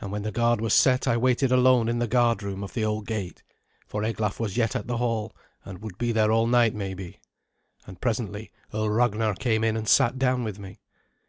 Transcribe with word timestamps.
And 0.00 0.10
when 0.10 0.24
the 0.24 0.32
guard 0.32 0.60
was 0.60 0.74
set 0.74 1.06
I 1.06 1.16
waited 1.16 1.52
alone 1.52 1.88
in 1.88 2.00
the 2.00 2.08
guardroom 2.08 2.64
of 2.64 2.72
the 2.74 2.84
old 2.84 3.06
gate, 3.06 3.44
for 3.86 4.02
Eglaf 4.02 4.40
was 4.40 4.56
yet 4.56 4.74
at 4.74 4.88
the 4.88 4.96
hall, 4.96 5.32
and 5.64 5.78
would 5.80 5.96
be 5.96 6.10
there 6.10 6.32
all 6.32 6.48
night 6.48 6.74
maybe. 6.74 7.20
And 7.86 8.00
presently 8.00 8.50
Earl 8.74 8.90
Ragnar 8.90 9.34
came 9.36 9.62
in 9.62 9.76
and 9.76 9.86
sat 9.88 10.18
down 10.18 10.42
with 10.42 10.58
me. 10.58 10.80